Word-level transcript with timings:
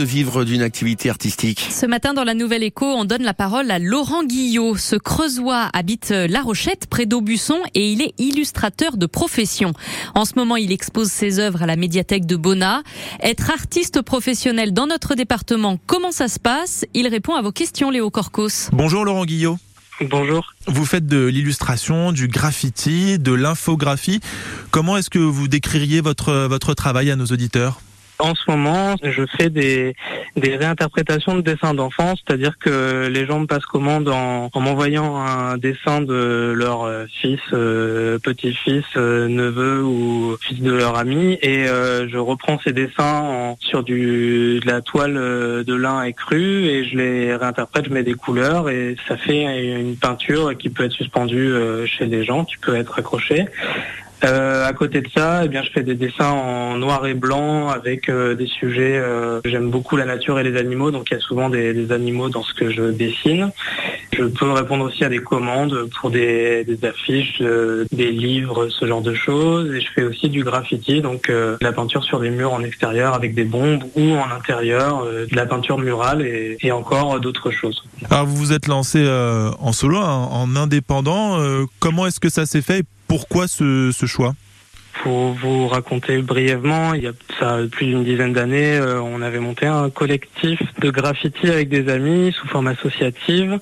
de 0.00 0.06
vivre 0.06 0.44
d'une 0.44 0.62
activité 0.62 1.10
artistique. 1.10 1.66
Ce 1.70 1.84
matin, 1.84 2.14
dans 2.14 2.22
la 2.22 2.34
Nouvelle 2.34 2.62
Écho, 2.62 2.84
on 2.84 3.04
donne 3.04 3.24
la 3.24 3.34
parole 3.34 3.68
à 3.68 3.80
Laurent 3.80 4.22
Guillot. 4.22 4.76
Ce 4.76 4.94
Creusois 4.94 5.70
habite 5.72 6.10
La 6.10 6.40
Rochette, 6.40 6.86
près 6.86 7.04
d'Aubusson, 7.04 7.58
et 7.74 7.90
il 7.90 8.00
est 8.00 8.14
illustrateur 8.16 8.96
de 8.96 9.06
profession. 9.06 9.72
En 10.14 10.24
ce 10.24 10.34
moment, 10.36 10.54
il 10.54 10.70
expose 10.70 11.08
ses 11.08 11.40
œuvres 11.40 11.64
à 11.64 11.66
la 11.66 11.74
médiathèque 11.74 12.26
de 12.26 12.36
Bonnat. 12.36 12.84
Être 13.24 13.50
artiste 13.50 14.00
professionnel 14.02 14.72
dans 14.72 14.86
notre 14.86 15.16
département, 15.16 15.80
comment 15.86 16.12
ça 16.12 16.28
se 16.28 16.38
passe? 16.38 16.84
Il 16.94 17.08
répond 17.08 17.34
à 17.34 17.42
vos 17.42 17.50
questions, 17.50 17.90
Léo 17.90 18.08
Corcos. 18.08 18.70
Bonjour 18.70 19.04
Laurent 19.04 19.24
Guillot. 19.24 19.58
Bonjour. 20.00 20.54
Vous 20.68 20.84
faites 20.84 21.08
de 21.08 21.26
l'illustration, 21.26 22.12
du 22.12 22.28
graffiti, 22.28 23.18
de 23.18 23.32
l'infographie. 23.32 24.20
Comment 24.70 24.96
est-ce 24.96 25.10
que 25.10 25.18
vous 25.18 25.48
décririez 25.48 26.00
votre, 26.00 26.46
votre 26.46 26.74
travail 26.74 27.10
à 27.10 27.16
nos 27.16 27.26
auditeurs? 27.26 27.80
En 28.18 28.34
ce 28.34 28.50
moment, 28.50 28.96
je 29.02 29.22
fais 29.36 29.48
des, 29.48 29.94
des 30.36 30.56
réinterprétations 30.56 31.36
de 31.36 31.40
dessins 31.40 31.74
d'enfants, 31.74 32.14
c'est-à-dire 32.16 32.58
que 32.58 33.06
les 33.06 33.26
gens 33.26 33.40
me 33.40 33.46
passent 33.46 33.66
commande 33.66 34.08
en, 34.08 34.50
en 34.52 34.60
m'envoyant 34.60 35.16
un 35.16 35.56
dessin 35.56 36.00
de 36.00 36.52
leur 36.56 36.82
euh, 36.82 37.04
fils, 37.20 37.40
euh, 37.52 38.18
petit-fils, 38.18 38.84
euh, 38.96 39.28
neveu 39.28 39.84
ou 39.84 40.36
fils 40.40 40.60
de 40.60 40.72
leur 40.72 40.98
ami, 40.98 41.38
et 41.42 41.66
je 41.66 42.18
reprends 42.18 42.58
ces 42.64 42.72
dessins 42.72 43.22
en, 43.22 43.56
sur 43.60 43.82
du, 43.84 44.60
de 44.60 44.66
la 44.66 44.80
toile 44.80 45.14
de 45.14 45.74
lin 45.74 46.02
écru 46.02 46.66
et 46.66 46.84
je 46.84 46.96
les 46.96 47.36
réinterprète, 47.36 47.86
je 47.86 47.92
mets 47.92 48.02
des 48.02 48.14
couleurs 48.14 48.68
et 48.68 48.96
ça 49.06 49.16
fait 49.16 49.78
une 49.80 49.96
peinture 49.96 50.56
qui 50.56 50.70
peut 50.70 50.84
être 50.84 50.92
suspendue 50.92 51.52
chez 51.86 52.06
les 52.06 52.24
gens, 52.24 52.44
qui 52.44 52.56
peut 52.56 52.74
être 52.74 52.98
accrochée. 52.98 53.46
Euh, 54.24 54.66
à 54.66 54.72
côté 54.72 55.00
de 55.00 55.08
ça, 55.14 55.42
eh 55.44 55.48
bien, 55.48 55.62
je 55.62 55.70
fais 55.70 55.82
des 55.82 55.94
dessins 55.94 56.30
en 56.30 56.76
noir 56.76 57.06
et 57.06 57.14
blanc 57.14 57.68
avec 57.68 58.08
euh, 58.08 58.34
des 58.34 58.46
sujets. 58.46 58.98
Euh, 58.98 59.40
j'aime 59.44 59.70
beaucoup 59.70 59.96
la 59.96 60.06
nature 60.06 60.40
et 60.40 60.42
les 60.42 60.56
animaux, 60.56 60.90
donc 60.90 61.08
il 61.10 61.14
y 61.14 61.16
a 61.16 61.20
souvent 61.20 61.48
des, 61.48 61.92
animaux 61.92 62.28
dans 62.28 62.42
ce 62.42 62.52
que 62.52 62.70
je 62.70 62.90
dessine. 62.90 63.50
Je 64.12 64.24
peux 64.24 64.50
répondre 64.50 64.84
aussi 64.84 65.04
à 65.04 65.08
des 65.08 65.20
commandes 65.20 65.88
pour 66.00 66.10
des, 66.10 66.66
affiches, 66.82 67.38
euh, 67.40 67.84
des 67.92 68.10
livres, 68.10 68.68
ce 68.68 68.86
genre 68.86 69.02
de 69.02 69.14
choses. 69.14 69.72
Et 69.72 69.80
je 69.80 69.90
fais 69.94 70.02
aussi 70.02 70.28
du 70.28 70.42
graffiti, 70.42 71.00
donc 71.00 71.30
la 71.60 71.72
peinture 71.72 72.02
sur 72.02 72.20
des 72.20 72.30
murs 72.30 72.52
en 72.52 72.62
extérieur 72.62 73.14
avec 73.14 73.34
des 73.34 73.44
bombes 73.44 73.84
ou 73.94 74.14
en 74.14 74.30
intérieur, 74.30 75.04
de 75.04 75.36
la 75.36 75.46
peinture 75.46 75.78
murale 75.78 76.22
et, 76.22 76.72
encore 76.72 77.18
d'autres 77.20 77.50
choses. 77.50 77.82
Alors 78.10 78.26
vous 78.26 78.36
vous 78.36 78.52
êtes 78.52 78.66
lancé 78.66 79.06
en 79.08 79.72
solo, 79.72 79.98
en, 79.98 80.30
en 80.32 80.56
indépendant. 80.56 81.38
comment 81.78 82.06
est-ce 82.06 82.20
que 82.20 82.28
ça 82.28 82.44
s'est 82.44 82.62
fait 82.62 82.84
pourquoi 83.08 83.48
ce, 83.48 83.90
ce 83.92 84.06
choix 84.06 84.34
pour 85.02 85.32
vous 85.32 85.68
raconter 85.68 86.18
brièvement, 86.22 86.94
il 86.94 87.02
y 87.02 87.06
a 87.06 87.12
ça 87.38 87.58
plus 87.70 87.86
d'une 87.86 88.04
dizaine 88.04 88.32
d'années, 88.32 88.76
euh, 88.76 89.00
on 89.00 89.22
avait 89.22 89.38
monté 89.38 89.66
un 89.66 89.90
collectif 89.90 90.60
de 90.80 90.90
graffiti 90.90 91.48
avec 91.48 91.68
des 91.68 91.88
amis 91.88 92.32
sous 92.32 92.48
forme 92.48 92.68
associative. 92.68 93.58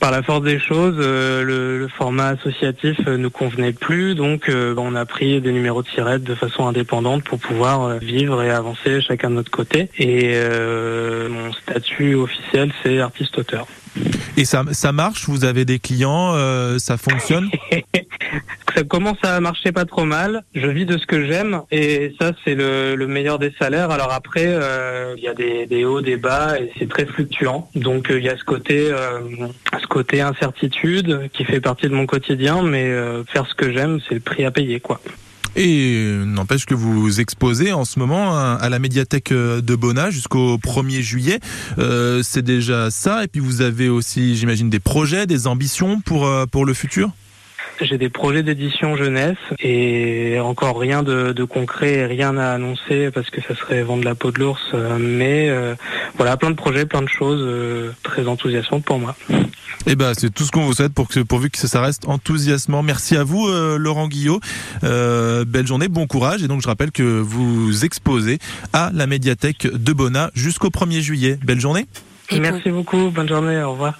Par 0.00 0.12
la 0.12 0.22
force 0.22 0.42
des 0.42 0.60
choses, 0.60 0.96
euh, 0.98 1.42
le, 1.42 1.78
le, 1.78 1.88
format 1.88 2.28
associatif 2.28 2.96
euh, 3.06 3.16
ne 3.16 3.28
convenait 3.28 3.72
plus, 3.72 4.14
donc 4.14 4.48
on 4.48 4.94
a 4.94 5.04
pris 5.04 5.40
des 5.40 5.52
numéros 5.52 5.82
de 5.82 5.88
tirette 5.88 6.22
de 6.22 6.34
façon 6.34 6.66
indépendante 6.66 7.24
pour 7.24 7.38
pouvoir 7.38 7.98
vivre 7.98 8.42
et 8.42 8.50
avancer 8.50 9.00
chacun 9.00 9.30
de 9.30 9.34
notre 9.34 9.50
côté. 9.50 9.90
Et 9.98 10.38
mon 11.28 11.52
statut 11.52 12.14
officiel, 12.14 12.72
c'est 12.82 13.00
artiste-auteur. 13.00 13.66
Et 14.36 14.44
ça, 14.44 14.64
ça 14.72 14.92
marche? 14.92 15.28
Vous 15.28 15.44
avez 15.44 15.64
des 15.64 15.78
clients 15.78 16.34
Ça 16.78 16.96
fonctionne? 16.96 17.50
ça 18.78 18.84
commence 18.84 19.18
à 19.22 19.40
marcher 19.40 19.72
pas 19.72 19.86
trop 19.86 20.04
mal. 20.04 20.44
Je 20.54 20.68
vis 20.68 20.86
de 20.86 20.98
ce 20.98 21.06
que 21.06 21.26
j'aime 21.26 21.62
et 21.72 22.14
ça 22.20 22.30
c'est 22.44 22.54
le, 22.54 22.94
le, 22.94 23.06
meilleur 23.08 23.40
des 23.40 23.52
salaires. 23.58 23.90
Alors 23.90 24.12
après 24.12 24.46
euh, 24.46 25.14
il 25.16 25.24
y 25.24 25.26
a 25.26 25.34
des, 25.34 25.84
hauts, 25.84 26.00
des 26.00 26.16
bas 26.16 26.60
et 26.60 26.70
c'est 26.78 26.88
très 26.88 27.04
fluctuant. 27.04 27.68
Donc 27.74 28.08
euh, 28.08 28.20
il 28.20 28.24
y 28.24 28.28
a 28.28 28.36
ce 28.36 28.44
côté 28.44 28.88
euh, 28.92 29.20
ce 29.80 29.86
côté 29.88 30.20
incertitude 30.20 31.28
qui 31.32 31.44
fait 31.44 31.60
partie 31.60 31.88
de 31.88 31.94
mon 31.94 32.06
quotidien, 32.06 32.62
mais 32.62 32.88
faire 33.26 33.48
ce 33.48 33.54
que 33.56 33.72
j'aime 33.72 33.98
c'est 34.08 34.14
le 34.14 34.20
prix 34.20 34.44
à 34.44 34.52
payer 34.52 34.78
quoi. 34.78 35.00
Et 35.56 36.12
n'empêche 36.24 36.64
que 36.64 36.74
vous 36.74 37.20
exposez 37.20 37.72
en 37.72 37.84
ce 37.84 37.98
moment 37.98 38.38
à 38.38 38.68
la 38.68 38.78
médiathèque 38.78 39.32
de 39.32 39.74
Bonnat 39.74 40.10
jusqu'au 40.10 40.56
1er 40.58 41.00
juillet. 41.00 41.40
C'est 42.22 42.42
déjà 42.42 42.92
ça. 42.92 43.24
Et 43.24 43.28
puis 43.28 43.40
vous 43.40 43.60
avez 43.60 43.88
aussi, 43.88 44.36
j'imagine, 44.36 44.70
des 44.70 44.78
projets, 44.78 45.26
des 45.26 45.48
ambitions 45.48 46.00
pour 46.00 46.64
le 46.64 46.74
futur? 46.74 47.10
J'ai 47.84 47.98
des 47.98 48.08
projets 48.08 48.42
d'édition 48.42 48.96
jeunesse 48.96 49.36
et 49.60 50.38
encore 50.40 50.78
rien 50.78 51.02
de, 51.02 51.32
de, 51.32 51.44
concret, 51.44 52.06
rien 52.06 52.36
à 52.36 52.50
annoncer 52.50 53.10
parce 53.10 53.30
que 53.30 53.40
ça 53.40 53.54
serait 53.54 53.82
vendre 53.82 54.04
la 54.04 54.14
peau 54.14 54.30
de 54.30 54.38
l'ours. 54.38 54.74
Mais 54.98 55.48
euh, 55.48 55.74
voilà, 56.16 56.36
plein 56.36 56.50
de 56.50 56.56
projets, 56.56 56.86
plein 56.86 57.02
de 57.02 57.08
choses 57.08 57.40
euh, 57.42 57.92
très 58.02 58.26
enthousiasmantes 58.26 58.84
pour 58.84 58.98
moi. 58.98 59.16
Eh 59.86 59.96
ben, 59.96 60.12
c'est 60.16 60.32
tout 60.32 60.44
ce 60.44 60.50
qu'on 60.50 60.62
vous 60.62 60.74
souhaite 60.74 60.92
pour 60.92 61.08
que, 61.08 61.20
pourvu 61.20 61.50
que 61.50 61.58
ça 61.58 61.80
reste 61.80 62.06
enthousiasmant. 62.06 62.82
Merci 62.82 63.16
à 63.16 63.24
vous, 63.24 63.46
euh, 63.48 63.78
Laurent 63.78 64.08
Guillot. 64.08 64.40
Euh, 64.84 65.44
belle 65.46 65.66
journée, 65.66 65.88
bon 65.88 66.06
courage. 66.06 66.42
Et 66.42 66.48
donc, 66.48 66.62
je 66.62 66.68
rappelle 66.68 66.90
que 66.90 67.02
vous 67.02 67.84
exposez 67.84 68.38
à 68.72 68.90
la 68.92 69.06
médiathèque 69.06 69.66
de 69.66 69.92
Bonnat 69.92 70.30
jusqu'au 70.34 70.68
1er 70.68 71.00
juillet. 71.00 71.38
Belle 71.42 71.60
journée. 71.60 71.86
Merci 72.32 72.70
beaucoup. 72.70 73.10
Bonne 73.10 73.28
journée. 73.28 73.62
Au 73.62 73.72
revoir. 73.72 73.98